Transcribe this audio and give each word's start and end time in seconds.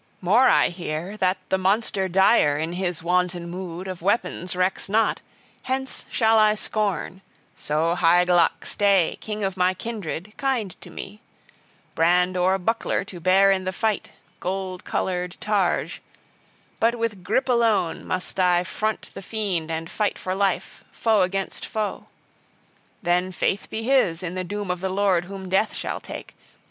More 0.19 0.47
I 0.49 0.69
hear, 0.69 1.15
that 1.17 1.37
the 1.49 1.59
monster 1.59 2.07
dire, 2.07 2.57
in 2.57 2.73
his 2.73 3.03
wanton 3.03 3.47
mood, 3.47 3.87
of 3.87 4.01
weapons 4.01 4.55
recks 4.55 4.89
not; 4.89 5.21
hence 5.61 6.07
shall 6.09 6.39
I 6.39 6.55
scorn 6.55 7.21
so 7.55 7.93
Hygelac 7.93 8.65
stay, 8.65 9.19
king 9.21 9.43
of 9.43 9.55
my 9.55 9.75
kindred, 9.75 10.33
kind 10.37 10.75
to 10.81 10.89
me! 10.89 11.21
brand 11.93 12.35
or 12.35 12.57
buckler 12.57 13.03
to 13.03 13.19
bear 13.19 13.51
in 13.51 13.63
the 13.63 13.71
fight, 13.71 14.09
gold 14.39 14.83
colored 14.83 15.37
targe: 15.39 15.99
but 16.79 16.95
with 16.95 17.23
gripe 17.23 17.47
alone 17.47 18.03
must 18.03 18.39
I 18.39 18.63
front 18.63 19.11
the 19.13 19.21
fiend 19.21 19.69
and 19.69 19.87
fight 19.87 20.17
for 20.17 20.33
life, 20.33 20.83
foe 20.91 21.21
against 21.21 21.63
foe. 21.63 22.07
Then 23.03 23.31
faith 23.31 23.69
be 23.69 23.83
his 23.83 24.23
in 24.23 24.33
the 24.33 24.43
doom 24.43 24.71
of 24.71 24.79
the 24.79 24.89
Lord 24.89 25.25
whom 25.25 25.47
death 25.47 25.75
shall 25.75 25.99
take. 25.99 26.33